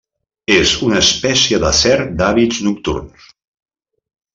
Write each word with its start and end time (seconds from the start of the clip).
És 0.53 0.71
una 0.87 1.01
espècie 1.01 1.61
de 1.65 1.75
serp 1.83 2.17
d'hàbits 2.23 2.65
nocturns. 2.71 3.33